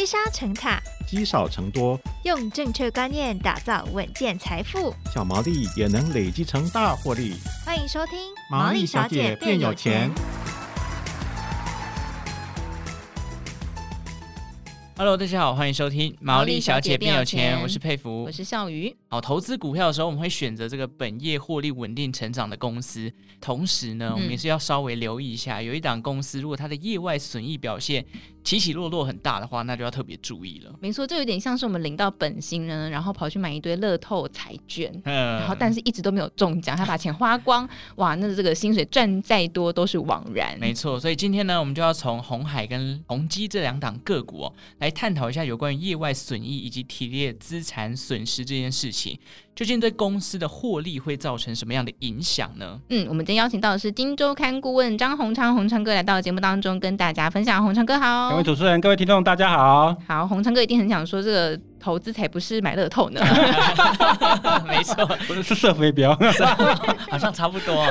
[0.00, 7.34] 积沙成塔，积少成多，用正确观念打造稳健财富，小毛利也能累积成大获利。
[7.66, 8.18] 欢迎收听
[8.50, 10.10] 《毛利小姐变有钱》。
[14.96, 18.94] Hello，大家好，欢迎收听《毛利小姐变有钱》，我是佩服，我是笑鱼。
[19.08, 23.10] 好，投资股票的时候，我们会选择这个本业获利稳定成长的公司，
[23.40, 28.04] 同时呢，我们也是要稍微留意一下，嗯、有一档公司如果它的业外损益表现
[28.42, 30.72] 起起落落很大的话，那就要特别注意了。
[30.80, 40.58] 没错，这有点像是我们领到本薪呢，然后跑去买一堆乐透彩券，嗯，然后但是一直都没有中奖，他把钱花光，哇，那这个薪水赚再多都是枉然。
[40.58, 49.18] 没错，所以今天呢，我们就要从红海跟宏基这两档个股哦，来探讨一下有关于业外损益以及体列资产损失这件事情。
[49.52, 52.80] 究竟对公司的获利会造成什么样的影响呢？
[52.88, 57.62] 嗯，我们今天邀请到的是金周刊顾问张宏昌，宏昌哥来到节目当中跟大家分享。
[57.62, 59.92] 宏昌哥好，两位主持人、各位听众，大家好。
[60.06, 61.60] 好，红昌哥一定很想说这个。
[61.80, 63.20] 投资才不是买乐透呢，
[64.68, 66.14] 没错，不是是射飞镖，
[67.10, 67.84] 好像差不多。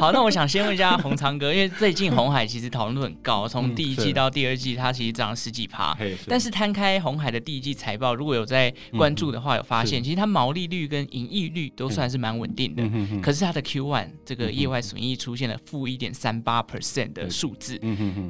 [0.00, 5.96] 好，那我想先问一下红昌哥，因为最近红海其实讨论度很高，从第一季到第二季，它其实涨了十几趴。
[6.28, 13.20] 但是摊开红海的第一季财报，如果有在关注的话，有发现其实它毛利率跟盈利率都算是蛮稳定的。
[13.20, 17.80] 可是它的 Q one 这个业外损益出现了负一点三八 percent 的数字。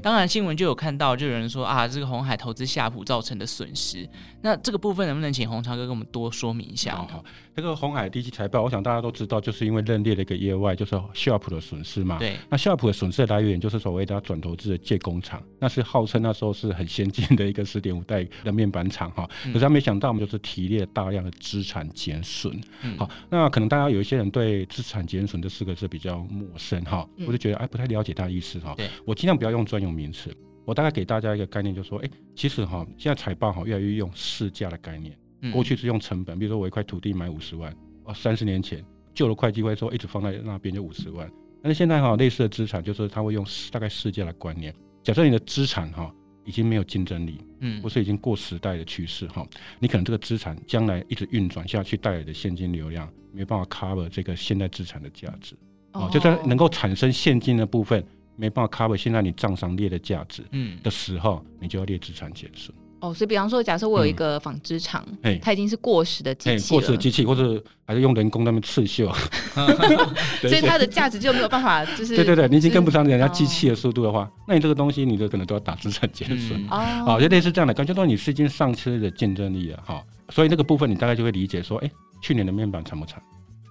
[0.03, 4.09] 当然新闻就有看到，就有人说啊，这个红海投资夏普造成的损失。
[4.41, 5.02] 那这个部分。
[5.07, 6.97] 能不能请红超哥跟我们多说明一下？
[6.97, 12.19] 好，好，这个红海第一季财报，我想大家都知道，就是因为认列了一个业外，就是夏普的损失嘛。
[12.19, 12.37] 对。
[12.49, 19.29] 那夏普的损失的来源就是所谓的转投资的借工厂，那是号称那时候是很先进的一个十点五代的面板厂哈。
[19.45, 22.59] 可是他没想到，我们就是提列大量的资产减损。
[22.83, 22.97] 嗯。
[22.99, 28.75] 好，那可能大家有一些人对资产减损这四个字比较陌生哈，我就觉得哎不太了解他的意思哈。
[28.77, 28.89] 对。
[29.05, 30.35] 我尽量不要用专有名词。
[30.65, 35.17] 我大概给大家一个概念，就是说，哎，其实哈，现在财报哈越来越用市价的概念，
[35.53, 37.75] 过去是用成本，比如说我一块土地买五十万，
[38.05, 41.29] 哦，三十年前旧的会计会说一直放在那边就五十万，
[41.61, 44.73] 但是现在哈类似的资产就是他会用大概市价的观念，
[45.03, 46.15] 假设你的资产哈
[46.45, 49.45] 已经没有竞争力，嗯，或是已经过时代的趋势哈，
[49.81, 55.57] 你可能这个资产将来一直运转下去带来的现金流量没办法 cover 这个现在资产的价值，
[55.93, 58.05] 哦，就在能够产生现金的部分。
[58.43, 62.75] 没办法 cover 现在你账上列的价值，嗯，的时候，你就要列资产减损。
[63.01, 65.07] 哦，所以比方说，假设我有一个纺织厂，
[65.41, 69.07] 它已经是过时的机器，过时的机器，或者还是用人工那边刺绣，
[70.43, 76.61] 所以它的价值就没有办法，就是对对对，你已经跟不上人家机器的速度的话，哦、那你这个东西，你就可能都要打资产减损。
[76.69, 83.23] 嗯、哦，就类似这样的感觉，到你是已经丧失的竞争力了，哈，所以那个部分你大概就会理解说，哎，去年的面板惨不惨？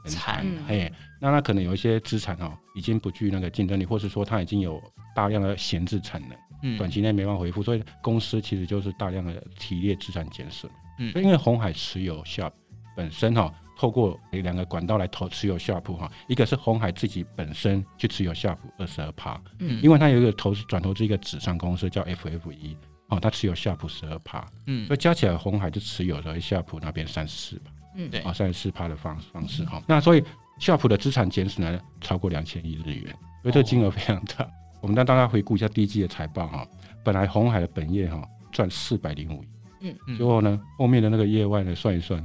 [0.05, 4.81] 惨，哎，那它可能有一些资产哦，已经不具那个竞争力，或是说它已经有
[5.15, 6.31] 大量的闲置产能，
[6.63, 10.71] 嗯，短期内没办法恢复，所以公司其实就是大量的提列资产减损。
[10.99, 12.55] 嗯，所以因为红海持有夏普
[12.95, 22.75] 本身哈，透过两个管道来投持有夏普哈，一个是红海自己本身去持有夏普二十二趴，嗯，因为它有一个投资转投资一个纸上公司叫 FF 一
[23.07, 27.71] 哦，它持有夏普十二趴，嗯，所以加起来红海就持有了夏普那边三十四趴。
[27.95, 28.19] 嗯，对。
[28.21, 30.23] 啊，三十四趴的方方式哈，那所以
[30.59, 34.45] 夏普的资产减损呢超过两千亿日元，所以这个金额非常大。
[34.45, 34.49] 哦、
[34.81, 36.67] 我们让大家回顾一下第一季的财报哈，
[37.03, 39.47] 本来红海的本业哈赚四百零五亿，
[39.81, 39.95] 嗯。
[40.07, 42.23] 嗯，结果呢后面的那个业外呢算一算，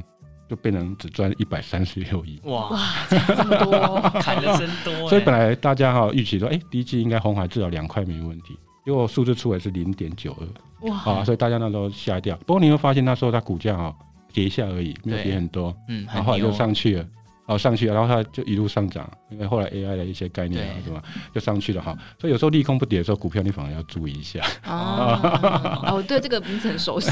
[0.49, 2.41] 就变成只赚一百三十六亿。
[2.45, 5.09] 哇哇，这么多， 砍的真多。
[5.09, 10.97] 所以本来大家哈预期说，哎、欸，第一季应该红海至少两块没问题，结果数字出来是零点九二，哇。
[11.15, 12.37] 啊，所以大家那时候吓掉。
[12.47, 13.95] 不过你会发现那时候它股价哈。
[14.37, 17.09] 跌一下而已，没有跌很多，嗯，然后后来就上去了，
[17.47, 21.03] 哦，上去了，然后它就一路上涨，因为后来 AI 的一些概念啊，对吧，
[21.35, 21.97] 就上去了哈。
[22.21, 24.41] 所以有时候利空不跌的时候，股票你反而要注意一下。
[24.67, 25.19] 哦，
[25.89, 27.11] 哦，我对这个名字很熟悉，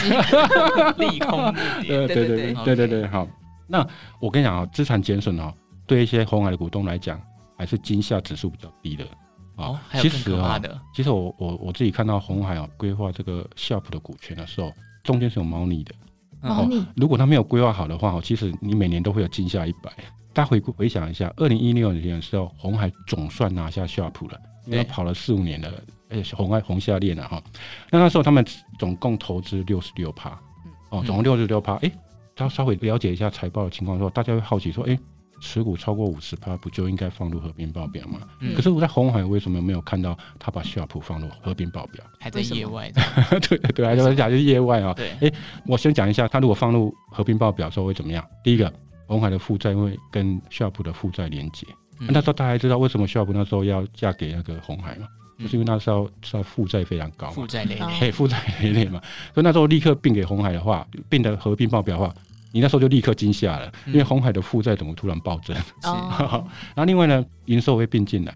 [1.01, 3.27] 利空不跌，对对对对对对，好。
[3.67, 3.87] 那
[4.21, 5.51] 我跟你讲啊，资产减损哦，
[5.87, 7.19] 对一些红海的股东来讲，
[7.57, 9.07] 还是惊吓指数比较低的。
[9.57, 10.61] 哦，其实啊，
[10.95, 14.71] 其实我我我自己看到红海啊规划这个夏普的股权的时候，
[15.03, 15.95] 中间是有猫腻的。
[16.45, 19.91] 哦，如果他没有规划好的话，其实你每年都会有进下一百。
[20.33, 25.73] 大家回顾回想一下，二零一六年的时候，红海总算拿下夏普了，因为跑了四五年的，
[26.11, 27.43] 哎，鸿海红夏链了哈。
[27.91, 28.45] 那那时候他们
[28.79, 30.31] 总共投资六十六趴，
[30.91, 31.75] 哦，总共六十六趴。
[31.77, 31.89] 哎，
[32.35, 34.99] 大家稍微了解一下财报的情况之后，大家会好奇说，哎。
[35.45, 38.21] 持股超过五十趴，不就应该放入合并报表吗？
[38.41, 42.03] 嗯、可是我在红海为什么没有看到他把夏普放入合并报表？
[42.19, 42.91] 还在业外
[43.47, 44.95] 对对对，还在讲就是业外啊。
[44.95, 45.33] 对，哎，
[45.67, 48.25] 我先讲一下，他如果放入合并报表的时候会怎么样？
[48.43, 48.73] 第一个，
[49.07, 51.67] 红海的负债会跟夏普的负债连接。
[52.09, 55.07] 那时候大家知道为什么夏普那时候要嫁给那个红海嘛？
[55.39, 59.01] 就是因为那时候是负债非常高，负债累累，嘿，负债累累嘛，
[59.35, 62.15] 所以那时候立刻并给红海的话，并的合并报表的话，
[62.55, 65.57] 你那时候就立刻惊吓了，因为红海的负债怎么突然暴增？
[65.57, 65.63] 是，
[66.23, 68.33] 然后另外呢，营收会并进来。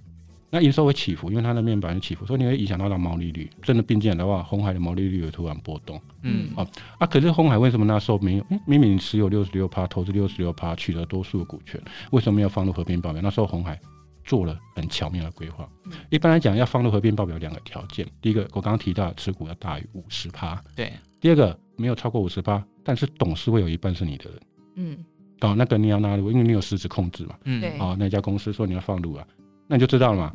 [0.51, 3.49] 那营收会起伏，因为它的面板会起伏，所以你会影响到它毛利率。
[3.63, 6.01] 真的并进来的话，红海的毛利率会突然波动。
[6.23, 6.67] 嗯，啊
[6.99, 7.07] 啊！
[7.07, 8.45] 可是红海为什么那时候没有？
[8.49, 11.81] 欸、明明持有六十六趴，投资六十六趴，取得多数的股权，
[12.11, 13.23] 为什么没有放入合并报表？
[13.23, 13.79] 那时候红海
[14.25, 15.69] 做了很巧妙的规划。
[15.85, 24.41] 嗯、一般来讲，要放入合并报表两个条件：第一个，我刚刚提到持股要大于五十趴；对，第二个没有超过五十趴，但是董事会有一半是你的人。
[24.77, 24.99] 嗯，
[25.43, 27.37] 哦，那个你要纳入，因为你有实质控制嘛。
[27.45, 27.79] 嗯，对。
[27.79, 29.27] 哦，那家公司说你要放入啊，
[29.67, 30.35] 那你就知道了嘛。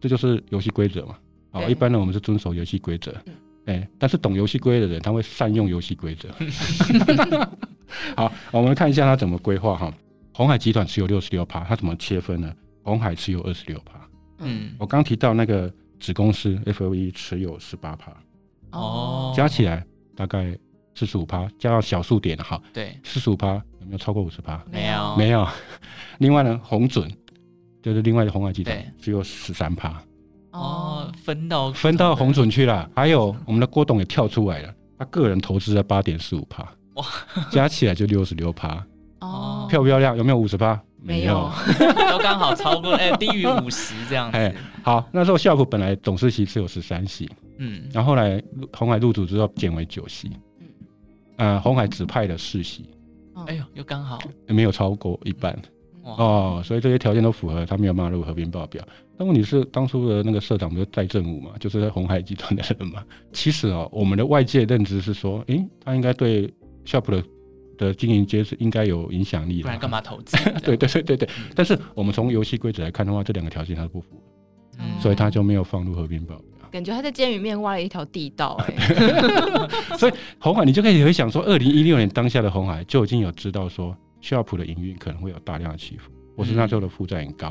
[0.00, 1.16] 这就是游戏规则嘛，
[1.52, 3.12] 好，对一般呢，我们是遵守游戏规则，
[3.66, 6.28] 哎、嗯，但是懂游戏规则的人，他会善用游戏规则。
[8.16, 9.94] 好，我们看一下他怎么规划哈。
[10.34, 12.52] 鸿海集团持有六十六趴，他怎么切分呢？
[12.82, 13.92] 鸿海持有二十六趴，
[14.38, 18.12] 嗯，我刚提到那个子公司 FOE 持有十八趴，
[18.72, 20.58] 哦，加起来大概
[20.94, 24.62] 四十五趴，加上小数点哈，对，四十五趴有没有超过五十趴？
[24.70, 25.46] 没有，没有。
[26.18, 27.10] 另外呢，红准。
[27.82, 30.00] 就是另外的红海集团只有十三趴
[30.52, 32.88] 哦，分到分到红准去了。
[32.94, 36.62] 还有我们的郭董也跳出来了，他个人投资了八点四五趴，
[36.94, 37.04] 哇，
[37.50, 38.86] 加起来就六十六趴
[39.18, 40.16] 哦，漂不漂亮？
[40.16, 40.80] 有没有五十趴？
[41.02, 41.50] 没有，
[42.08, 44.38] 都刚好超过哎，低于五十这样子。
[44.38, 44.54] 哎，
[44.84, 47.28] 好，那时候夏普本来董事席只有十三席，
[47.58, 48.40] 嗯，然后后来
[48.72, 50.40] 红海入主之后减为九席，嗯，
[51.36, 52.88] 呃，红海指派的世袭，
[53.46, 55.56] 哎呦，又刚好没有超过一半。
[56.04, 58.84] 哦，所以这些条件都符合，他没有纳入合并报表。
[59.16, 63.04] 但问题是，当初的那个社长不是戴正武嘛，就是在鸿海集团的人嘛。
[63.32, 66.52] 其实哦，我们的外界认知是说，诶，他应该对
[66.84, 67.24] Sharp 的
[67.78, 70.36] 的经营阶是应该有影响力的，不然干嘛投资？
[70.64, 71.28] 对对对对对。
[71.54, 74.22] 但是我们从游戏规则来看的话，这两个条件它是不符合，
[74.80, 76.51] 嗯、所以他就没有放入合并报表。
[76.72, 78.58] 感觉他在监狱里面挖了一条地道，
[79.96, 83.96] 所以红海，你就可以回想说，二零一六年当下的红海就已经有知道说。
[84.24, 87.48] Sharp 的营运可能会有大量的起伏，我是那时候的负债很高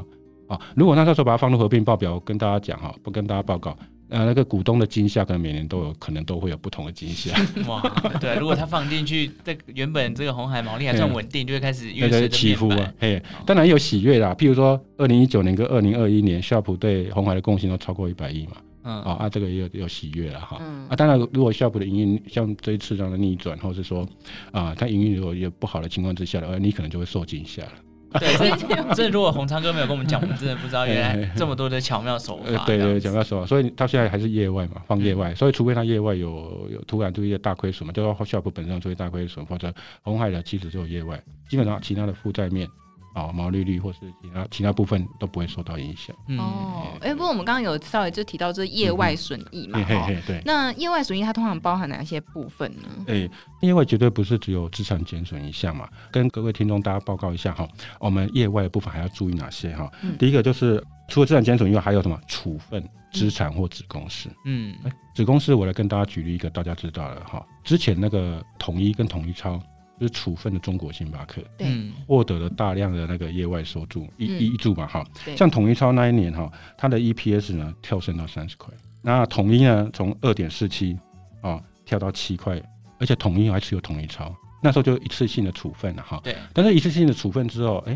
[0.47, 0.62] 啊、嗯哦。
[0.73, 3.77] 如果那时候把它放入合并报表，跟大家讲哈，不跟大家报告，
[4.07, 7.35] 呃，那个股东的惊吓可能每年都有可能都会有不同的惊吓。
[7.67, 7.81] 哇，
[8.21, 12.94] 对，如果他放进去，这原本这个红海毛利还算稳定，就会开始越来越起伏啊。
[12.97, 18.53] 嘿，当然有喜悦啦，譬如说二零一九年跟二零二一年，Sharp 对红海的贡献都超过一百亿嘛。
[18.83, 20.57] 嗯，啊，这个也有有喜悦了哈。
[20.61, 24.07] 嗯、啊，当然，如果 Sharp 的营运像这一次这样的逆转，或是说
[24.51, 27.71] 啊，它营运如果有不好的情况之下的话，你可能就会受惊吓了。
[28.19, 32.65] 对，这 如果鸿昌哥没有跟我们讲，我们真的不知道原来 这么多的巧妙手法。
[32.65, 42.67] 对对，巧妙手法，所以他现在还是业外嘛，放业外，嗯、所以除非他业外有有突然出现大亏损嘛，就要 Sharp 本身出现大亏损，或者红海的其实就有业外，基本上其他的负债面。
[43.13, 46.15] 哦，毛利率或是其他其他部分都不会受到影响。
[46.37, 50.41] 哦，哎、欸，不过我们刚刚有稍微就提到这业外损益嘛，嘿嘿，对。
[50.45, 52.87] 那业外损益它通常包含哪些部分呢？
[53.07, 53.31] 哎、欸，
[53.61, 55.89] 业外绝对不是只有资产减损一项嘛。
[56.11, 57.67] 跟各位听众大家报告一下哈，
[57.99, 59.91] 我们业外的部分还要注意哪些哈？
[60.03, 62.81] 嗯、第一个就是除了资产减损以外，还有什么处分
[63.11, 64.29] 资产或子公司？
[64.45, 67.45] 嗯，哎、欸，子公司我来跟大家举例一个大家知道的哈。
[67.63, 69.61] 之前那个统一跟统一超。
[70.01, 71.68] 就是处分的中国星巴克，对，
[72.07, 75.06] 获得了大量的那个业外收入，一一注嘛，哈，
[75.38, 80.98] 像统一超那一年哈，它的 EPS 呢跳升到三十块，那统一呢从二点四七
[81.42, 82.59] 啊跳到七块，
[82.98, 87.96] 而且统一还持有统一超，那时候就一次性的处分了哈，对，但是一次性的处分之后，哎，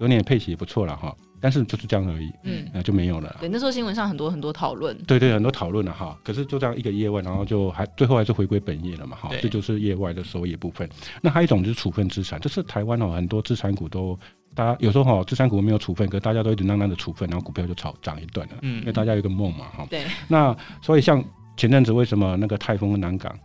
[0.00, 1.14] 有点配息也不错了哈。
[1.44, 3.36] 但是就是这样而已，嗯，那就没有了。
[3.38, 6.18] 对，那时候新闻上很多很多讨论，对对，很多讨论了哈。
[6.24, 9.42] 可是就这样一个业外，然后就还最后还是回归本业了嘛，哈对。
[9.42, 10.88] 这就是业外的收益部分。
[11.20, 14.18] 那还有一种就是处分资产，就是台湾哦，很多资产股都，
[14.54, 19.86] 大家有时候哈，资产股没有处分，可是大家都一直嚷嚷的处分，然后股票就炒涨一段了，嗯，因为大家有一个梦嘛，哈。
[19.90, 20.02] 对。
[20.28, 21.22] 那所以像
[21.58, 23.38] 前阵子为什么那个泰丰跟南港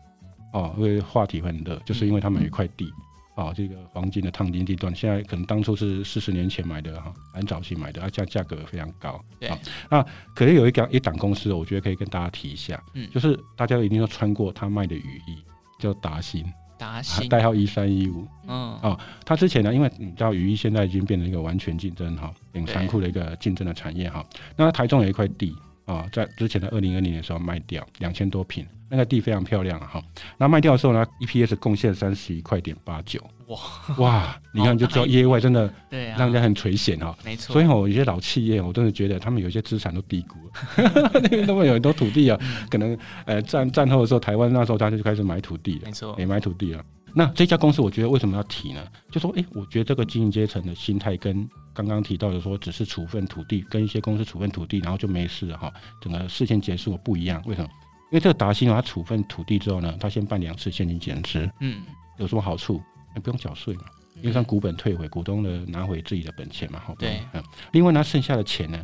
[0.53, 2.86] 哦，因为话题很热，就是因为他们有一块地。
[2.86, 3.03] 嗯
[3.39, 9.24] 哦，这个黄金的烫金地段，现在可能当初是四十年前买的哈，很早期买的，而且价格非常高。
[9.39, 9.58] 对啊，
[9.89, 10.05] 那
[10.36, 15.38] 可是有一档一档公司，我觉得可以跟大家提一下，嗯，就是大家一定要穿过他卖的雨衣，
[15.79, 16.43] 叫达新，
[16.77, 24.25] 达新代号一三一五，嗯，哦，他之前呢，因为你知道雨衣现在已经变成一个完全竞争哈，很残酷的一个竞争的产业哈。
[24.31, 25.55] 对那台中有一块地
[25.93, 28.65] 啊，在之前的二零二零年的时候卖掉两千多坪。
[28.91, 30.03] 那个地非常漂亮哈，
[30.36, 33.60] 那卖掉的时候呢，EPS 贡献三十一块点八九，哇
[34.00, 37.53] 哇，你看就知道业外真的对让人家很垂涎哈，没错。
[37.53, 46.84] 所以我有些老企业，我真的觉得他们有些资产都低估了， 那边都会有很多土地啊，可能呃战战后的时候，台湾那时候大家就开始买土地了，没错，也买土地了。
[47.13, 48.86] 那这家公司，我觉得为什么要提呢？
[49.12, 57.42] 就说，哎、欸，我觉得这个经营阶层的心态跟刚刚提到的说，只是处分土地，跟一些公司处分土地，然后就没事了哈，整个事情结束不一样。
[57.46, 57.70] 为什么？
[58.12, 61.84] 因为这个达兴啊，他处分土地之后呢，他先办两次现金减资，嗯，
[62.18, 62.82] 有什么好处？
[63.13, 63.84] 你不用缴税嘛，
[64.16, 67.44] 因为让股本退回，股东的拿回自己的本钱嘛，好，对，嗯。
[67.72, 68.84] 另外，呢剩下的钱呢，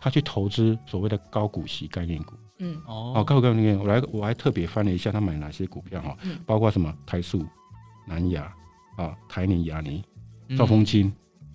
[0.00, 2.34] 他去投资所谓的高股息概念股。
[2.62, 7.44] 嗯哦，高股概念，我来我还特别翻了一下，他买哪些股票哈，包括什么台塑、
[8.10, 8.52] 南亚
[8.96, 10.02] 啊、台泥、亚泥、
[10.58, 11.10] 兆丰金，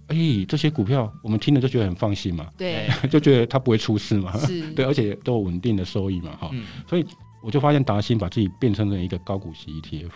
[0.07, 4.67] 哎、欸，这些股票我们听了就觉得很放心嘛，对， 就觉得它不会出事嘛，是。
[4.73, 6.49] 对，而且都有稳定的收益嘛，哈，
[6.87, 7.05] 所以
[7.43, 10.11] 我就发现达新把自己变成了一个高股息 ETF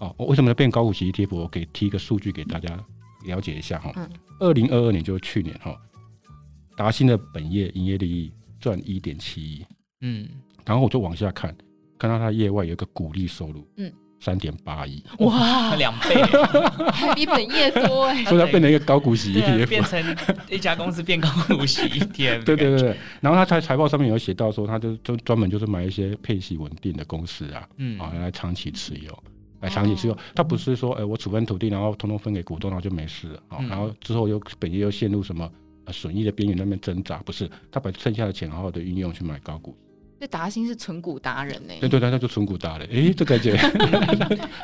[0.00, 1.34] 哦，我为什么要变高股息 ETF？
[1.34, 2.68] 我给提一个数据给大家
[3.24, 3.92] 了解一下哈，
[4.38, 5.74] 二零二二年就是去年哈，
[6.76, 9.64] 达新的本业营业利益赚一点七亿。
[10.02, 10.28] 嗯，
[10.64, 11.54] 然后我就往下看，
[11.98, 16.14] 看到它业外有一个股利收入，嗯，三点八亿，哇，两倍，
[16.92, 19.32] 还比本业多哎，所以它变成一个高股息。
[19.32, 20.16] ETF， 变成
[20.50, 21.88] 一家公司变高股息。
[21.88, 27.98] ETF，对对对，然后他在财报上面有写到说，他就就专门就是买一些配息稳定的公司啊，嗯。
[27.98, 29.18] 啊来长期持有，
[29.60, 35.50] 来长期持有，他不是说哎我处分土地然后通通分给股东然后就没事了啊，然后之后又本业又陷入什么
[35.90, 39.74] 损益的边缘那边挣扎，不是，他把剩下的钱好好的运用去买高股。
[40.20, 41.72] 这达新是存股达人呢？
[41.80, 42.86] 对对对，他就存股达人。
[42.92, 43.56] 哎，这感觉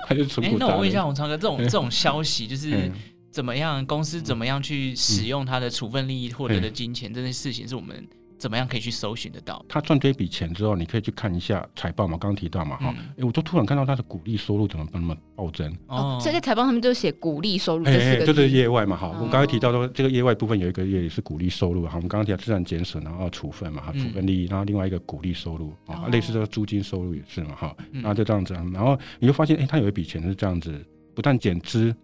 [0.06, 0.68] 他就 存股达人。
[0.68, 2.92] 那我问一下洪昌哥，这种这种消息就是
[3.30, 3.84] 怎么样？
[3.86, 7.10] 公司怎么样去使用他的处分利益获得的金钱？
[7.12, 8.06] 这件事情是我们。
[8.38, 9.64] 怎么样可以去搜寻得到？
[9.68, 12.18] 他赚这笔钱之后，你可以去看一下财报嘛。
[12.18, 16.18] 刚刚提到嘛，哈、嗯，哎，我就突然看到他的股利收入怎么那么暴增哦。
[16.20, 19.08] 所以在财报他们就写股利收入这，哎，就是业外嘛，哈。
[19.20, 21.92] 我刚才提到说，这个业外部分有一个业也是股利收入，哈。
[21.94, 27.76] 我们刚刚提到资产减损，然后处分嘛，哈，处分利益，然后另外一个股利收入啊，类似这个租金收入也是嘛，哈。
[27.92, 31.94] 然后就这样子，然后你就发现，哎，他有一笔钱是这样子，不但减资。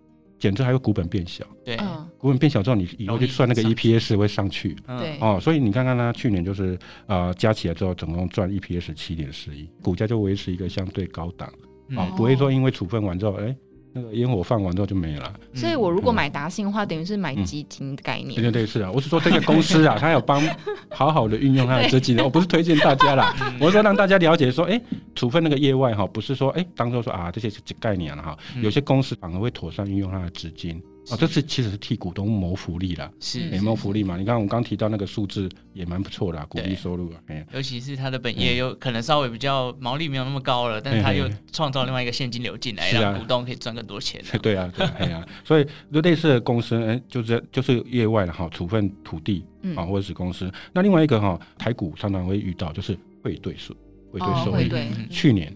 [0.43, 1.77] 减资还有股本变小，对，
[2.19, 11.49] 股本变小之后，你以后去算那个 EPS 会上去，对，哦，所以你看看它去年就是呃加起来之后，总共赚 EPS 七点四亿，股价就维持一个相对高档，
[11.97, 13.57] 啊，不会说因为处分完之后，哎。
[13.95, 18.35] 那个烟火放完之后就没了，所以我如果买达信的话，等于是买基金的概念。
[18.35, 20.43] 对对对，是啊，我是说这个公司啊， 它有帮
[20.89, 24.81] 好好的运用它的资金的， 我不是推荐大家啦，我是说让大家了解说，哎，
[25.15, 30.83] 处分那个业外哈，不是说哎，当做说啊这些是概念了哈，有些公司反而会妥善运用它的资金。
[31.11, 34.17] 哦，这次其实是替股东谋福利啦，是谋福利嘛？
[34.17, 37.19] 你看我们刚提到那个数字也蛮不错的，股利收入啊，
[37.53, 44.23] 尤其是它的本业又可能稍微比较毛利没有那么高了，但是他又创造另外一个现金流进来，让股东可以赚更多钱。
[44.41, 49.45] 对啊，对啊，所以就类似的公司，哎，就是就是业外的哈，处分土地
[49.75, 50.49] 啊，或者是公司。
[50.73, 53.77] 那另外一个哈，台股常常会遇到就是汇兑数，
[54.13, 54.71] 汇兑收益，
[55.11, 55.53] 去年。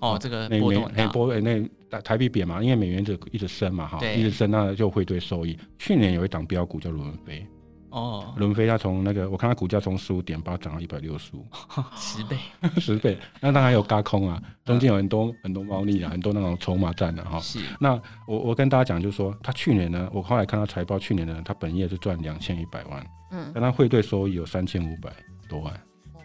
[0.00, 1.06] 哦，这个波动很大。
[1.08, 5.58] 波那台币贬嘛，因为美元就一直升嘛，哈，一直升，那就汇兑收益。
[5.78, 7.46] 去年有一档标股叫伦飞，
[7.90, 11.46] 哦，伦飞它从那个我看它股价从十五点八涨到一百六十五，
[11.96, 12.36] 十倍，
[12.78, 13.16] 十倍。
[13.40, 17.38] 那当然有轧空啊，中间有很多很多猫腻啊，很多那种筹码战的哈。
[17.40, 17.60] 是。
[17.80, 17.94] 那
[18.26, 25.10] 我我跟大家讲，就是说，它去年呢，我后来看到财报，去年呢，它本业是赚两千一百万，嗯，但它汇兑收益有三千五百
[25.48, 25.72] 多万。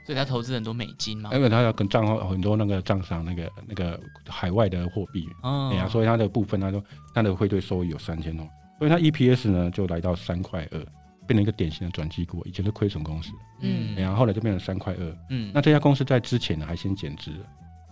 [0.05, 8.46] 所以他投资很多美金嘛，因为他要跟账号很多那个账上那个那个海外的货币，哦，对啊，所以他的部分他说他的汇兑收益有三千多，
[8.79, 10.79] 所以他 EPS 呢就来到三块二，
[11.27, 13.29] 变成一个典型的转机股，以前是亏损公司，
[13.62, 17.31] 嗯，然后后来就变成三块二，嗯，那这家公司在之前呢还先减资，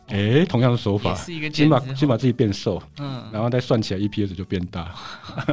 [0.07, 4.95] 哎、欸，同样的手法，先把先把自己变瘦，嗯，然后再算起来 EPS 就变大，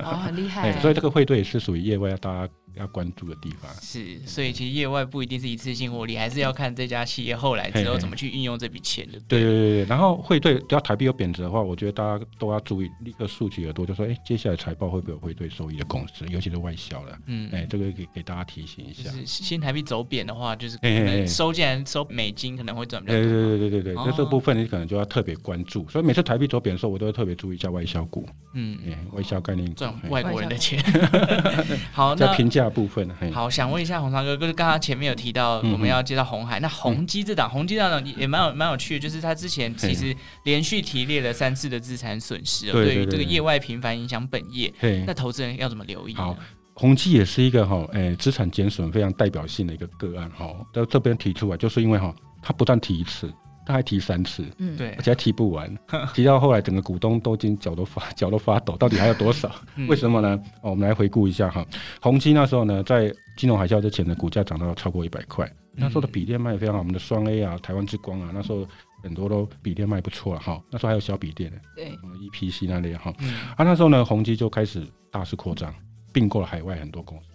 [0.02, 2.52] 哦，很厉害， 所以这个汇兑也是属于业外大家。
[2.76, 9.18] 要关注的地方是，所以其实业外不一定是一次性获利，还是要看这家企业后来之后怎么去运用这笔钱的。
[9.26, 17.18] 对对对对，然后汇兑，只要台币有贬值的话，我觉得大家都要注意，立刻竖起耳朵，就说，哎，接下来财报会不会有汇兑收益的公司，尤其是外销了。
[17.26, 19.10] 嗯，哎，这个给给大家提醒一下。
[19.10, 23.22] 就是新台币走贬的话，就是可能收进来收美金可能会赚比较多。
[23.22, 25.88] 对对对对对对，那这部分你可能就要特别关注。
[25.88, 28.28] 所以每次台币走贬的时候，我都会特别注意一下外销股。
[28.54, 30.82] 嗯，哎，外销概念赚外国人的钱。
[31.92, 33.48] 好，那评价部分，好。
[33.48, 44.72] 想问一下洪长哥，就是刚刚前面有提到我们要接到红海，嗯、那宏基这档宏基这档也蛮有蛮有趣的，就是他之前其实连续提列了三次的资产损失，对于这个业外频繁影响本业，
[45.06, 46.14] 那投资人要怎么留意？
[46.14, 46.36] 好，
[46.74, 53.32] 宏基也是一个哈，诶、欸，资产减损非常代表性的一个个案哈，在这边提出来，就是因为哈，他不断提一次，
[53.66, 55.76] 他还提三次，嗯，对，而且还提不完，
[56.14, 59.50] 提到后来整个股东都已经脚都发 脚都发抖，到底还有多少？
[59.74, 60.40] 嗯、 为什么呢？
[60.62, 61.66] 哦，我们来回顾一下哈，
[62.00, 68.66] 宏基那时候呢，在金融海啸之前的股价涨到超过一百块，那时候的笔电卖得非常好，我们的双 A 啊、台湾之光啊，那时候
[69.02, 70.62] 很多都笔电卖不错了哈。
[70.70, 73.12] 那时候还有小笔电呢，对，什么 EPC 那类哈。
[73.18, 75.74] 嗯、啊，那时候呢，宏基就开始大肆扩张，
[76.12, 77.26] 并购了海外很多公司，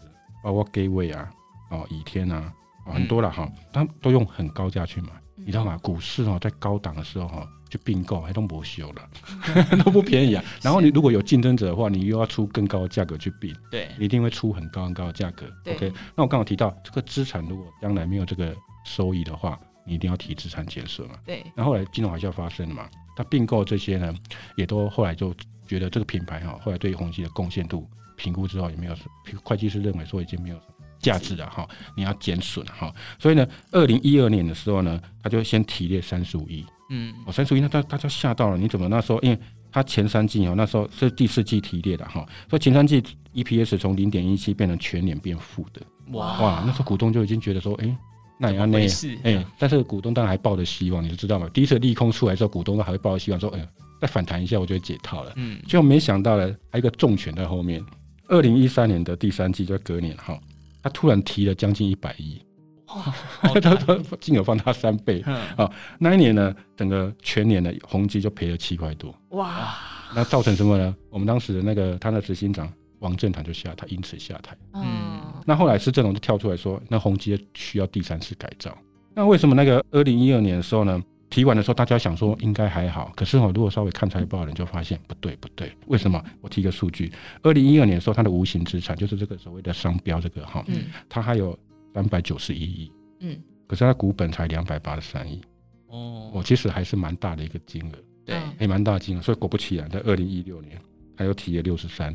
[0.43, 1.29] 包括 Gateway 啊、
[1.71, 2.51] 哦倚天啊，
[2.85, 5.09] 很多了哈，他们都用很高价去买。
[5.45, 5.77] 你知道吗？
[5.81, 9.09] 股市哦，在高档的时候哈，就并购还都不修了，
[9.83, 10.43] 都不便宜啊。
[10.61, 15.45] 然后你如果有竞争者的话，你又要出更高的价格去并，对，你一定会出很高很高的价格。
[15.67, 18.55] OK，那我刚好提到这个资产，如果将来没有这个
[18.85, 21.15] 收益的话，你一定要提资产减损嘛。
[21.25, 21.43] 对。
[21.55, 24.13] 那后后来金融海啸发生了嘛，他并购这些呢，
[24.55, 25.33] 也都后来就
[25.67, 28.95] 觉得这个品牌哈，后来对宏基的贡献度评估之后也没有，
[29.43, 30.80] 会计师认为说已经没有什么。
[31.01, 39.19] 价值的哈，你要减损哈，所以呢，二零一二年的时候呢，他就先提列三十五亿，嗯，哦，三十五亿，那大大家吓到了，你怎么那时候？
[39.21, 39.39] 因为
[39.71, 43.01] 他前三季哦，那时候是第四季提列的哈，所以前三季
[43.33, 45.81] EPS 从零点一七变成全年变负的，
[46.11, 46.39] 哇。
[46.41, 47.97] 哇，那时候股东就已经觉得说，哎、欸，
[48.37, 48.89] 那也要那样，
[49.23, 51.49] 哎、欸，但是股东当然还抱着希望，你就知道吗？
[51.53, 53.69] 第一次利空出来之后，股东都还会抱着希望说，哎、欸，
[54.01, 57.81] 再反弹一下，我就会解套了，嗯，结果没想到呢，还有一个重拳在后面，
[58.27, 60.37] 二零一三年的第三季就隔年哈。
[60.81, 62.41] 他突然提了将近一百亿，
[62.87, 63.13] 哇
[63.61, 65.21] 他他金额放大三倍
[65.55, 65.71] 啊！
[65.99, 69.75] 那一年呢，整个全年的宏基就赔了七块多哇！
[70.15, 70.95] 那造成什么呢？
[71.09, 74.55] 我们当时的那个他的执行长王振堂就下台，因此下台。
[74.73, 78.75] 嗯，那后来施正荣就跳出来说，那宏基需要第三次改造。
[79.13, 81.01] 那为什么那个二零一二年的时候呢？
[81.31, 86.21] 提完的时候，大家想说应该还好，可是我如果稍微看财报的人就发现不对不对，为什么？
[86.41, 87.11] 我提个数据，
[87.41, 91.57] 二零一二年的时候，它的无形资产就是这个所谓的商标，这个哈，嗯，它还有
[91.93, 95.41] 三百九十一亿，嗯，可是它股本才两百八十三亿，
[95.87, 97.95] 哦，我其实还是蛮大的一个金额，
[98.25, 100.77] 对，也蛮大的金额，所以果不其然，在二零一六年，
[101.15, 102.13] 它又提了六十三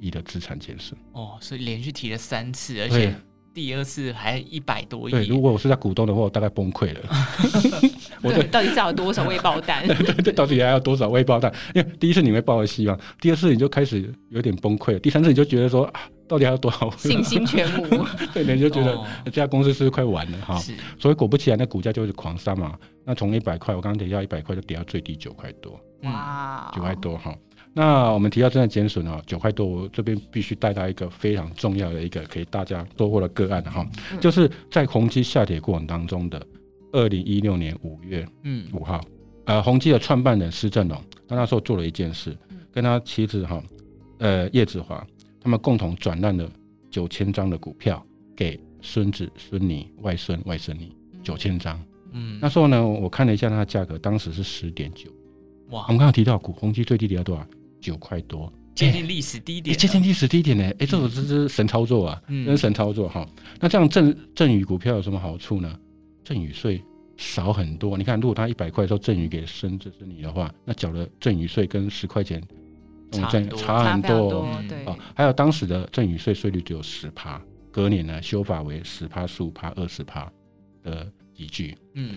[0.00, 3.14] 亿的资产减损，哦，所以连续提了三次，而且。
[3.54, 5.12] 第二次还一百多亿。
[5.12, 7.00] 对，如果我是在股东的话，我大概崩溃了。
[8.22, 9.84] 我对，到底是要多少未爆弹？
[9.88, 11.52] 对对，到底还要多少未爆弹？
[11.74, 16.90] 因为第一次你会抱着希望，第二次你就开始有点崩溃，第三次你就觉得说啊，到底还要多少？
[16.96, 18.04] 信心全无。
[18.32, 20.56] 对，你就觉得这家公司是不是快完了哈？
[20.58, 20.72] 是。
[20.98, 22.74] 所以果不其然，那股价就是狂杀嘛。
[23.04, 25.78] 那从一百块，我刚刚提到一百块，就跌到最低九块多。
[26.04, 27.34] 哇，九块多哈。
[27.74, 33.86] 那我们提到正在减损啊，九块多，我这边必须带到一个非常重要的一个可以大家收获的个案哈，
[34.20, 36.40] 就是在宏基下跌过程当中的
[36.92, 38.66] 二零一六年五月嗯。
[38.72, 39.00] 五号，
[39.46, 42.36] 呃宏基的创办人施正荣，他那时候做了一件事，
[42.70, 43.62] 跟他妻子哈
[44.18, 45.04] 呃叶子华，
[45.40, 46.48] 他们共同转让了
[46.90, 48.04] 九千张的股票
[48.36, 52.38] 给孙子孙女外孙外孙女九千张，嗯。
[52.40, 55.10] 那时候呢我看了一下它的价格，当时是十点九。
[55.70, 57.46] 哇，我们刚刚提到股宏基最低跌到多少？
[57.80, 60.62] 九块多，接近历史低点，接近历史低点呢。
[60.78, 63.26] 哎，这种真是神操作啊，真是神操作哈。
[63.58, 65.76] 那这样赠赠与股票有什么好处呢？
[66.24, 66.82] 赠与税
[67.16, 67.96] 少很多。
[67.96, 72.42] 你看，如果他一百块的时候赠与给孙子孙女的话，那缴的赠与税跟十块钱
[73.10, 74.48] 差很多，差很多。
[74.68, 80.30] 对啊，还有当时的赠与税税率只有十趴，隔年呢修法为十趴、十五趴、二十趴
[80.82, 81.76] 的依据。
[81.94, 82.16] 嗯，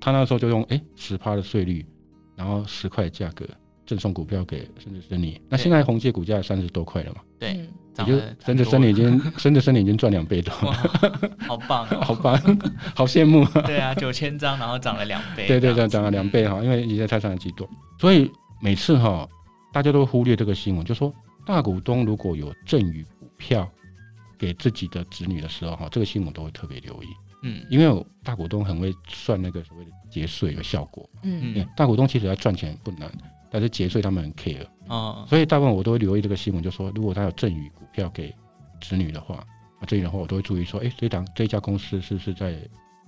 [0.00, 1.84] 他那时候就用哎十趴的税率，
[2.36, 3.46] 然后十块的价格。
[3.86, 7.20] 赠送股票给孙子孙女，那现在宏碁股价三十多块了嘛？
[7.38, 10.72] 对，也就孙子孙女已经孙子孙女已经赚两倍多了，
[11.46, 12.36] 好棒， 好棒，
[12.94, 13.44] 好羡慕。
[13.62, 15.46] 对啊，九千张，然后涨了两倍。
[15.46, 17.68] 对对对，涨了两倍哈，因为你在菜上的几多，
[18.00, 18.30] 所以
[18.60, 19.28] 每次哈，
[19.72, 21.14] 大家都忽略这个新闻，就说
[21.46, 23.68] 大股东如果有赠与股票
[24.38, 27.06] 给自己的子女的时候哈，这个新闻都会特别留意。
[27.42, 31.08] 嗯，因为大股东很会算那个所谓的节税的效果。
[31.22, 33.08] 嗯嗯，大股东其实要赚钱不难。
[33.50, 38.34] 但是节税他们很 care 啊，所以大部分我都会留意这个新闻，就说如果他有赠予股票给
[38.80, 42.56] 子女的话，啊，这里的话我都会注意说，哎，这档这家公司是不是在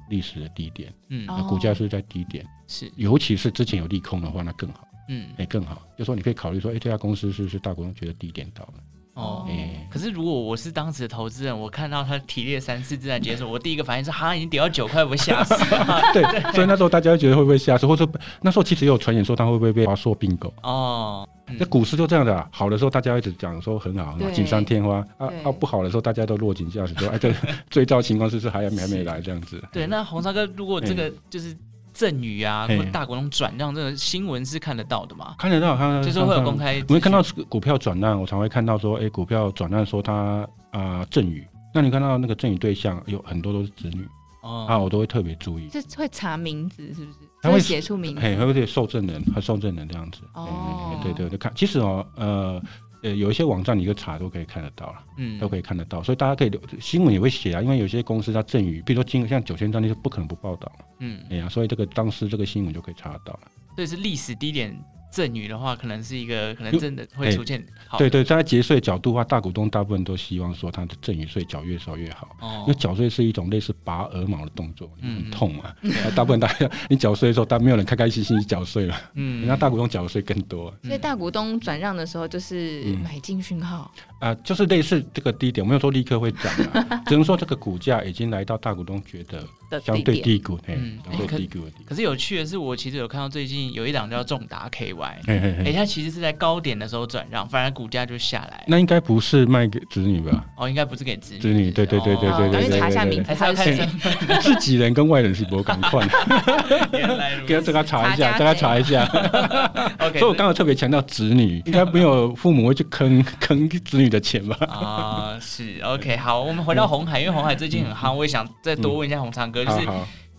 [0.09, 0.93] 历史的低点？
[1.09, 2.47] 嗯，那股价是是在低点？
[2.67, 4.87] 是，尤其是之前有利空的话，那更好。
[5.09, 8.75] 嗯，哎，更好，就说你可以考虑说，哎，这家公司是不是大股东觉得低点到了？
[9.17, 9.49] 哦，
[9.89, 15.55] 可是如果我是当时的投资人，我看到他提列三次自然结束，我第一个反应是，哈，已经跌到九块，我会吓死。
[16.13, 18.07] 对，所以那时候大家觉得会不会吓死，或者
[18.43, 20.53] 那时候其实也有传言说他会不会被华硕并购。
[20.63, 21.27] 哦，
[21.59, 27.33] 那股市就这样的啊，好的时候大家一直讲说很好，锦上添花啊啊，不好的时候大家都落井下石，说哎，这
[27.71, 29.65] 最糟情况是是还还没来这样子。
[29.73, 31.57] 对，那洪长哥，如果这个就是。
[31.97, 35.35] 赠与啊，或大股东转让，这个新闻是看得到的嘛？
[35.39, 36.85] 看得到，看得到，就是会有公开。
[36.89, 41.47] 我会看到股票转让，我常会看到说，哎、欸，股票转让说他啊赠与。
[41.73, 44.07] 那你看到那个赠与对象有很多都是子女
[44.43, 45.71] 哦，啊，我都会特别注意。
[45.71, 47.19] 是会查名字是不是？
[47.41, 50.21] 他会写出名字，嘿，会写受赠人和受赠人这样子。
[50.35, 52.63] 哦，对对对，看，其实哦，呃。
[53.07, 63.41] 呃，有一些网站你一个查都可以看得到了，嗯，都可以看得到，所以大家可以新闻也会写啊，因为有些公司它赠予，比如说金像九千张，那就不可能不报道，嗯，哎呀，所以这个当时这个新闻就可以查得到了。
[63.77, 64.77] 所以是历史低点。
[65.11, 67.65] 赠与的话，可能是一个可能真的会出现。
[67.97, 72.37] 对对，在节税角度的话，大股东大部分都希望说他的赠与税缴越少越好。
[72.41, 72.65] 哦。
[72.67, 75.75] 因为缴税是一种类似拔鹅毛的动作，很痛啊。
[75.83, 75.93] 嗯。
[76.15, 78.97] 大部分大家你缴税的时候，但没有人开开心心去缴税了。
[79.15, 79.41] 嗯。
[79.41, 80.73] 人家大股东缴的税更多。
[80.83, 83.93] 所以大股东转让的时候，就是买进讯号。
[84.19, 89.45] 啊，就是类似这个低点，我没有说立刻会涨啊， 只能说这个股价已经来到大股东觉得
[89.81, 91.85] 相对低谷，嗯，相对低谷的地方。
[91.85, 98.65] 可是有趣的是，我其实有看到最近有一档叫重达 KY，哎，它其实是在高点的时候转让，反而股价就下来。
[98.67, 100.45] 那应该不是卖给子女吧？
[100.57, 101.41] 哦，应该不是给子女。
[101.41, 104.13] 子女，对对对对对查一下名字，还是要看身份。
[104.41, 106.09] 自己人跟外人是不敢换。
[107.47, 109.05] 给大家查一下，大家查一下。
[110.01, 114.57] OK，所以我刚刚特别强调子女，应该没有父母会去坑坑子女的钱吧？
[114.67, 119.87] 啊，是 OK，好，我们回到红海，因为红海最近很夯，我也想再多问一下红长哥，就是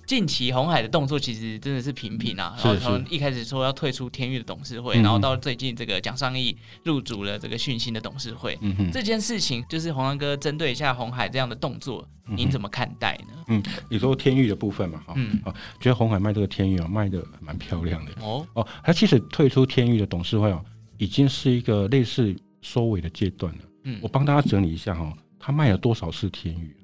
[0.08, 8.58] 近期红海的动作其实真的是频频啊，然后从一开始说要退出天域的董事会，然后到最近这个蒋尚义入主了这个讯芯的董事会，
[8.94, 13.44] 这件事情就是鸿长哥针对一下红海这样的动作，您怎么看待呢？
[13.50, 18.12] 嗯，你说天域的部分嘛，哈，嗯，啊，觉得红海卖这个天域啊，卖的蛮漂亮的。
[18.22, 18.48] 哦。
[18.54, 20.64] 哦，他其实退出天域的董事会哦，
[20.98, 23.60] 已经是一个类似收尾的阶段了。
[23.84, 26.78] 嗯，我帮大家整理一下哈，他卖了多少次天域？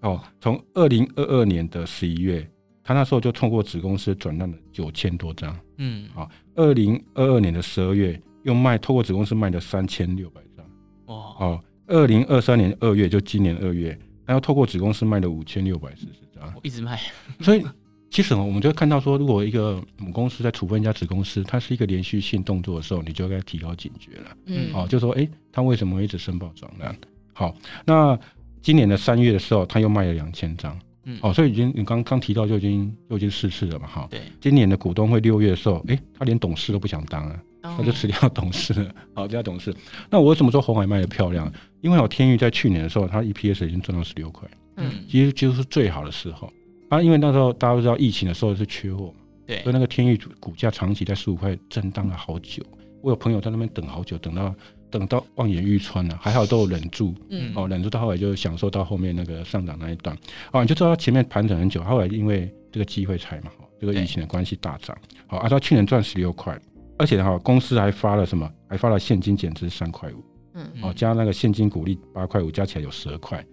[0.00, 2.48] 哦，从二零二二年的十一月，
[2.90, 5.56] 他那时候就透过子公司转让了九千多张。
[5.76, 10.66] 嗯，好，二零二二年的十二月又卖，透过子公司卖了三千六百张。
[11.06, 16.52] 哇，哦，二零二三年二月就今年二月，他又透过子公司卖了五千六百四十张。
[16.64, 17.00] 一直卖，
[17.40, 17.64] 所以。
[18.12, 24.36] 其实我们就会看到说，如果一个母公司在处分一家子公司，它是一个连续性动作的时候，你就该提高警觉了。
[24.46, 26.92] 嗯，哦，就说，哎，他为什么一直申报转让？
[27.32, 27.54] 好，
[27.86, 28.18] 那
[28.60, 30.76] 今年的三月的时候，他又卖了两千张。
[31.04, 34.06] 嗯，好，所以已经你刚刚提到就已经就已经四次了嘛，哈。
[34.10, 34.20] 对。
[34.40, 38.94] 今年的股东会六月的时候，哎，他连董事都不想当了，他就辞掉董事了。
[39.14, 39.74] 好，这家董事。
[40.10, 41.50] 那我为什么说红海卖的漂亮？
[41.80, 44.48] 因为我天域在去年的时候，它 EPS 已经赚到十六块。
[44.76, 46.52] 嗯，其实就是最好的时候。
[46.90, 49.14] 啊，因为那时候大家都知道疫情的时候是缺货嘛，
[49.46, 52.62] 对，所以那个天域股价长期在十五块震荡了好久。
[53.00, 54.54] 我有朋友在那边等好久，等到
[54.90, 60.16] 等到望眼欲穿了，还好都有忍住，嗯，哦，忍住到后来就享受到后面那个上涨那一段。
[60.52, 63.50] 哦，你就知道他前面盘整很久，后来因为这个机会才嘛，
[63.80, 64.96] 这个疫情的关系大涨。
[65.26, 66.58] 好，啊，照去年赚十六块，
[66.98, 68.50] 而且哈，公司还发了什么？
[68.68, 70.24] 还发了现金减资三块五，
[70.54, 73.44] 嗯，哦，加那个现金股利八块五，加起来有十二块。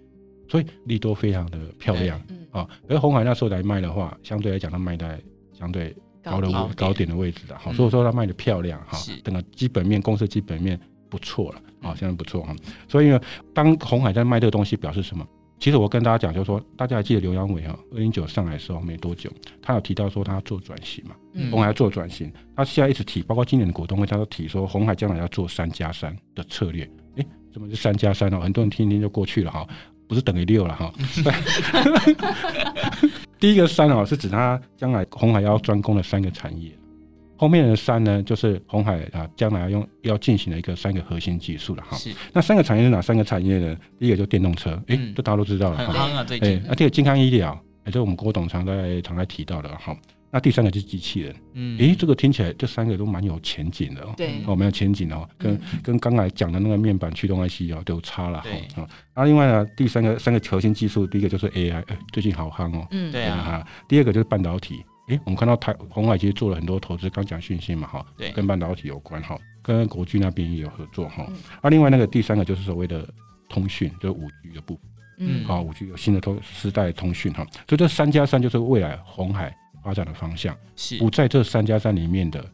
[0.50, 2.18] 所以利多非常的漂亮。
[2.50, 5.20] 啊，而红海那时候来卖的话，相对来讲，它卖在
[5.52, 12.54] 相对高的高，高点的位置的，好，所以说它卖的漂亮哈，整个基本面公司基本面不错了啊，相当不错啊。
[12.88, 13.20] 所以呢，
[13.52, 15.26] 当红海在卖这个东西，表示什么？
[15.58, 19.28] 其实我跟大家讲，就是说，大家还记得刘阳伟哈，二零九上来的时候没多久，
[19.60, 21.16] 他有提到说他要做转型嘛，
[21.50, 26.88] 红海要做转型，他现在一直提，包括今年的股东会，他都提说红海将来要做三加三的策略。
[27.16, 28.40] 诶，怎么是三加三呢？
[28.40, 29.66] 很多人听一听就过去了哈。
[30.06, 30.90] 不是等于六了哈，
[33.38, 36.72] 第一个三哦，是指他将来红海要专攻的三个产业，
[37.38, 41.96] 后面的三呢，就是鸿海啊将来要用要进行的一个三个核心技术了哈。
[41.96, 43.76] 是，那三个产业是哪三个产业呢？
[43.98, 45.86] 第一个就电动车，诶、欸，这大家都知道了哈。
[45.86, 46.48] 很夯啊，最近。
[46.56, 49.96] 哎，那第二个健康医疗，也就是我们郭董常在常在提到的哈。
[50.30, 71.26] 那第三个就是机器人，嗯，诶，这个听起来这三个都蛮有前景的哦，对，哦，蛮有前景哦，跟、嗯、跟刚才讲的那个面板驱动 IC 哦都差了哈，啊，那另外呢，第三个三个核心技术，第一个就是 AI，最近好夯哦，嗯，对啊，哈，第二个就是半导体，诶，我们看到台鸿海其实做了很多投资，刚讲讯息嘛哈，对，跟半导体有关哈，跟国巨那边也有合作哈，
[71.60, 73.08] 啊，另外那个第三个就是所谓的
[73.48, 74.84] 通讯，就是五 G 的部分，
[75.18, 79.54] 嗯，啊，五 G 有新的通时代通讯哈，所以这三加三就是未来红海。
[79.80, 80.54] 发展的方向。
[80.76, 80.98] 是。
[80.98, 82.44] 不在这三加三里面的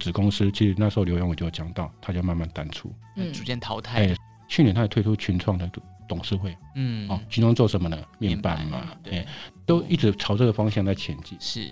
[0.00, 4.06] 子公司，其实那时候刘扬伟就有讲到，他就慢慢淡出，嗯，逐渐淘汰。
[4.06, 4.16] 哎，
[4.48, 5.70] 去年他也推出群创的
[6.08, 8.02] 董事会，嗯，哦，群创做什么呢？
[8.18, 9.24] 面板嘛，对，
[9.66, 11.36] 都一直朝这个方向在前进。
[11.40, 11.68] 是，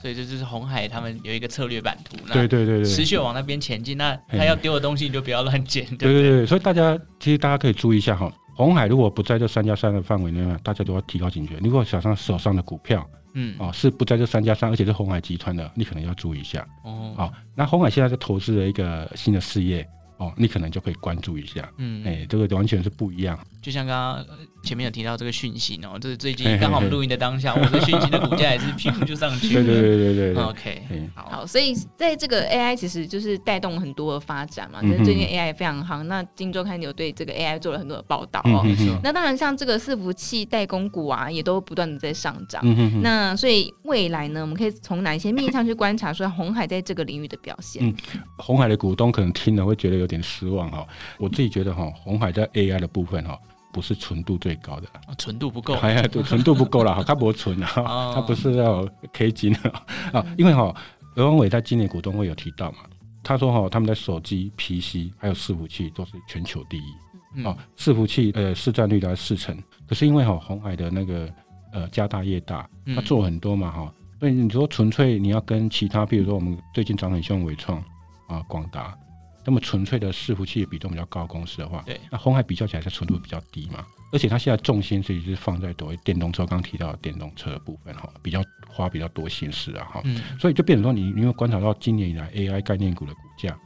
[0.00, 3.96] 所以这就是红海他们有一个策略版图，对对对对，持续往那边前进。
[3.96, 6.46] 那他要丢的东西你就不要乱捡，对对对。
[6.46, 11.56] 所以大家其实大家可以注意一下哈，红海如果不在这三加三的范围内，大家都要提高警觉。
[11.62, 16.66] 如果手上手上的股票，嗯，哦，是不在这三加三，而且是红海集团的，你可能要注意一下。
[16.84, 21.70] 哦，好，那红海现在在投资了一个新的事业，哦，你可能就可以关注一下。
[21.76, 23.38] 嗯，哎，这个完全是不一样。
[23.60, 24.26] 就像刚刚
[24.66, 29.64] 前面有提到这个讯息哦，就是最近刚好我们录音的当下，嘿嘿嘿我的讯息的股价也是屁股就上去了。
[29.64, 30.82] 对对对对对，对，OK，
[31.14, 36.02] 好，好，所以在这个 AI 其实就是带动很多的发展嘛，就是最近 AI 也非常夯。
[36.02, 38.66] 那金周刊有对这个 AI 做了很多的报道哦。
[39.04, 42.60] 那当然，像这个伺服器代工股啊，也都不断的在上涨。
[42.64, 47.86] 嗯、哼哼那所以未来呢，我们可以从哪一些面向去观察，说红海在这个领域的表现？
[47.86, 47.94] 嗯，
[48.38, 50.84] 红海的股东可能听了会觉得有点失望哈。
[51.18, 53.38] 我自己觉得哈，红海在 AI 的部分哈。
[53.76, 59.54] 不是纯度最高的，纯度不够，哎呀，对，纯度不够了哈， 它不纯啊，它不是要 K 金
[60.14, 60.74] 啊，因为哈，
[61.14, 62.78] 刘文伟在今年股东会有提到嘛，
[63.22, 69.54] 他说哈，他们的手机、PC 还有伺服器都是全球第一，啊，伺服器呃市占率大概四成，
[69.86, 71.30] 可是因为哈红海的那个
[71.74, 77.78] 呃家大业大，他做很多嘛哈，所以你说纯粹你要跟其他，比如说我们最近涨很凶伟创
[78.26, 78.96] 啊、广达。
[79.46, 93.56] 那么纯粹的伺服器比重比较高的公司的话，对，那红海比较起来，它纯度比较低嘛，而且它现在重心其实是放在所谓电动车，刚提到的电动车的部分哈，比较花比较多心思啊哈，嗯、所以就变成说，你你有观察到今年以来 AI 概念股的股价，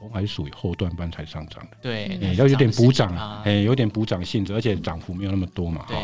[0.00, 5.94] 红海是属于后段班才上涨的，对，要有点补涨，哎，有点补涨性质，而且涨幅没有那么多嘛，哈。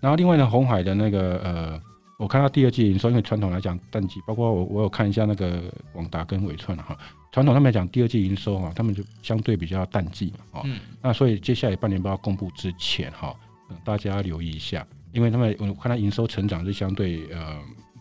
[0.00, 1.80] 然后另外呢，红海的那个呃，
[2.22, 5.60] 我看到第二季营收，因为传统来讲淡季，包括我我有看一下那个
[5.92, 6.96] 广达跟伟创哈。
[7.32, 10.66] 传统他们来讲，第二季营收哈，他们就相对比较淡季嘛，哦，
[11.00, 13.34] 那所以接下来半年报公布之前哈，
[13.82, 17.58] 大家要留意一下，因为他们我看它营收成长是相对呃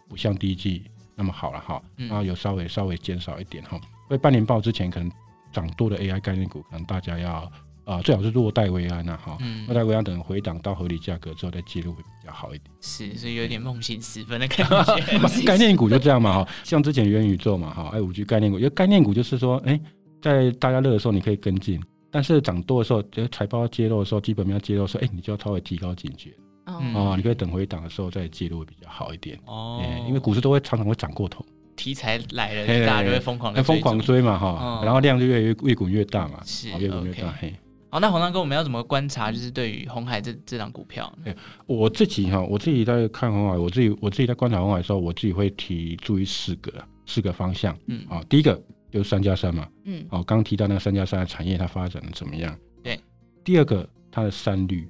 [0.08, 0.84] 不像第一季
[1.16, 5.12] 那么好了哈，然后有稍微稍微减少一点哈，所以半年报之前可能
[5.52, 7.52] 涨多的 AI 概念股，可能大家要。
[7.84, 12.72] 啊，最好是落袋为安呐，哈，落袋为安，等回档到合理价格之后再介入会比较好一点。
[12.82, 15.18] 是，所以有点梦醒时分的感觉。
[15.46, 19.80] 概念股就这样嘛，哈，像之前元宇宙嘛，哈，哎，五 G 概念股，因为概念股就是说，哎，
[20.22, 26.32] 在大家热的时候你可以跟进，但是涨多的时候，就是财报揭露的时候，基本面要揭露的时候，哎，你就要稍微提高警觉。
[26.66, 29.38] 哦，你可以等回档的时候再介入会比较好一点。
[29.46, 31.44] 哦，因为股市都会常常会涨过头，
[31.76, 37.54] 题材来了，大家就会疯狂疯狂追嘛，哈，然后量就越越越滚越大嘛，是，越滚越大，嘿。
[37.92, 39.34] 好，那鸿长哥，我们要怎么观察？
[39.34, 46.72] 就是对于红海这这档股票，欸，我自己哈，我自己在看红海，我自己我自己在观察红海的时候，我自己会提注意四个
[47.06, 47.78] 四个方向。
[47.88, 48.56] 嗯，啊，第一个
[48.90, 52.58] 就是三加三嘛，嗯，哦，刚刚提到那个三加三的产业，它发展的怎么样？
[52.82, 52.98] 对。
[53.44, 54.88] 第二个，它的三率，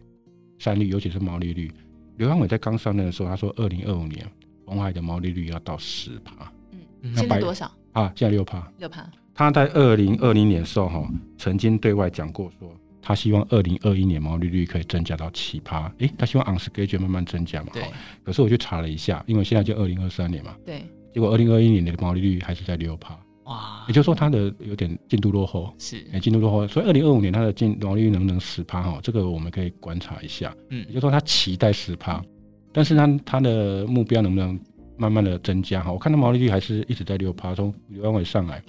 [0.60, 1.72] 三率，尤其是毛利率。
[2.18, 4.24] 刘汉伟在刚上任的时候，他说，二零二五年
[4.64, 6.54] 红海的毛利率要到十趴。
[7.02, 7.66] 嗯，现在多少？
[7.94, 8.72] 啊，现在六趴。
[8.78, 9.10] 六趴。
[9.34, 12.72] 他在二零二零年的时候，哈，曾经对外讲过说。
[13.02, 17.70] 他希望二零二一年毛利率可以增加到七趴，诶、欸，他希望 on schedule 慢慢增加嘛。
[17.74, 17.84] 对。
[18.24, 20.56] 可是我去查了一下，因为现在就二零二三年嘛。
[20.64, 20.84] 对。
[21.12, 23.18] 结果二零二一年的毛利率还是在六趴。
[23.46, 23.84] 哇。
[23.88, 25.74] 也就是说，它的有点进度落后。
[25.80, 26.04] 是。
[26.20, 29.00] 进度落后，所以二零二五年它的进毛利率能不能十趴哈？
[29.02, 30.56] 这个我们可以观察一下。
[30.70, 30.86] 嗯。
[30.88, 32.24] 也就是说，他期待十趴，
[32.72, 34.60] 但是他他的目标能不能
[34.96, 35.92] 慢慢的增加哈？
[35.92, 38.62] 我看它毛利率还是一直在六趴，从刘扬伟上来，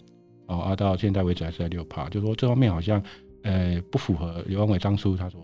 [0.47, 3.03] 哦，啊，到现在为止还是在六趴，就是说这方面好像。
[3.42, 5.40] 呃，不符合刘安伟当初他所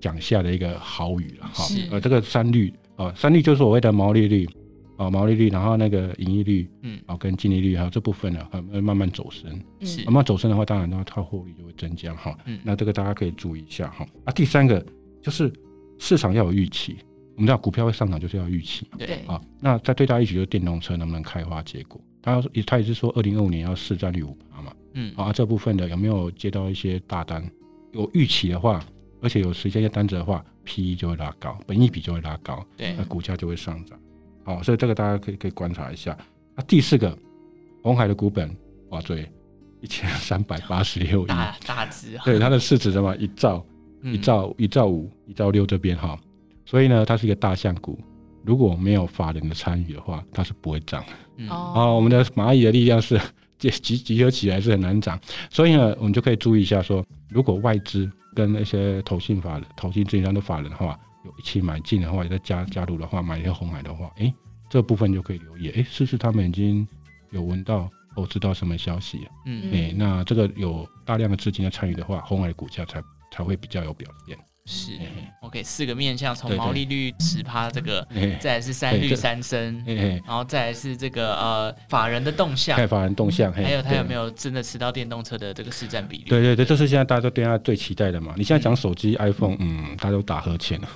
[0.00, 1.64] 讲下的一个好语了哈。
[1.64, 4.48] 是呃，这个三率啊，三率就是所谓的毛利率
[4.96, 9.50] 啊，毛利率，然后那个盈利率，嗯，啊，跟净利率还有这部分呢，会慢慢走升。
[9.80, 12.36] 是，慢慢走升的话，当然的话，它获利就会增加哈。
[12.46, 14.04] 嗯，那这个大家可以注意一下哈。
[14.24, 14.84] 啊，第三个
[15.22, 15.52] 就是
[15.98, 16.96] 市场要有预期，
[17.36, 18.88] 我们知道股票会上涨就是要预期。
[18.98, 19.20] 对。
[19.26, 22.00] 啊，那在最大预期就是电动车能不能开花结果？
[22.20, 24.72] 他也他也是说，二零二五年要市占率五趴嘛。
[24.94, 27.42] 嗯，啊，这部分的有没有接到一些大单？
[27.92, 28.84] 有预期的话，
[29.22, 33.98] 而且有实现一些单子的话，P E 就会拉高，本益比就会拉高，对，那股价就会上涨。
[34.44, 36.16] 好，所以这个大家可以可以观察一下。
[36.54, 37.16] 那第四个，
[37.82, 38.54] 鸿海的股本
[38.90, 39.26] 哇，对，
[39.80, 42.22] 一千三百八十六亿，大大值啊。
[42.26, 43.64] 对，它的市值什么一兆，
[44.02, 46.18] 一兆一兆五，一兆六这边哈，
[46.66, 47.98] 所以呢，它是一个大象股。
[48.44, 51.12] 如果没有法人的参与的话，它是不会涨的。
[51.38, 53.18] 嗯、哦，我们的蚂蚁的力量是。
[53.58, 55.18] 集集集合起来是很难涨，
[55.50, 64.34] 所以呢，我们就可以注意一下说，如果外资跟那些投信法人、投信自营商的法人的话，有一起买进的话，也在加加入的话，买一些红海的话，哎、欸，
[64.70, 66.86] 这部分就可以留意，哎、欸，是不是他们已经
[67.30, 69.26] 有闻到或知道什么消息？
[69.46, 74.38] 嗯，哎、欸，那这个有大量的资金的参与的话，红海的股价才才会比较有表现。
[74.70, 74.92] 是
[75.40, 78.06] ，OK，四个面向，从毛利率十趴这个，
[78.38, 79.82] 再来是三率三升，
[80.26, 86.24] 然后再来是这个呃法人的动向，法人动向，还有他有没有真的吃到电动车的这个市占比例？
[86.28, 88.34] 对对对，这是现在大家都对他最期待的嘛。
[88.36, 90.88] 你现在讲手机 iPhone，嗯，大家都打呵欠了，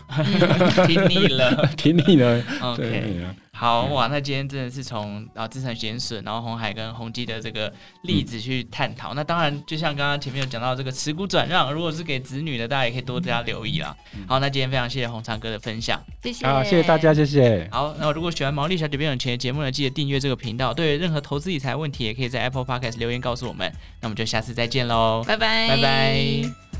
[0.87, 3.25] 听腻了， 听腻了，OK。
[3.55, 9.13] 好哇，那今天真的是从啊资产减损，然后红海跟宏基的这个例子去探讨。
[9.13, 13.95] 嗯、那当然，就像刚刚前面有讲到这个持股转让，如果是给子女的，大家也可以多加留意啦。
[14.17, 17.69] 嗯、好，那今天非常谢谢红长哥的分享，谢谢，好，谢谢大家，谢谢。
[17.71, 20.73] 好，那如果喜欢毛利小姐变有钱的节目呢，记得订阅这个频道。
[20.73, 23.71] 对任何投资理财问题，也可以在 Apple Podcast 留言告诉我们。
[24.01, 26.72] 那我们就下次再见喽，拜拜，拜拜。